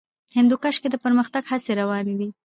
هندوکش 0.37 0.75
کې 0.81 0.87
د 0.91 0.95
پرمختګ 1.03 1.43
هڅې 1.51 1.71
روانې 1.81 2.13
دي. 2.19 2.29